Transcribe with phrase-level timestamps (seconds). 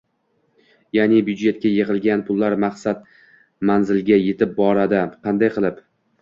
[0.97, 5.05] Yaʼni byudjetga yig‘ilgan pullar maqsad-manziliga yetib boradi.
[5.29, 5.85] Qanday qilib?